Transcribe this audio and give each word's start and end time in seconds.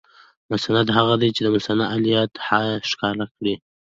مسند 0.51 0.87
هغه 0.97 1.13
دئ، 1.21 1.29
چي 1.31 1.33
چي 1.35 1.41
د 1.43 1.47
مسندالیه 1.55 2.21
حال 2.45 2.67
ښکاره 2.89 3.25
کوي. 3.33 3.55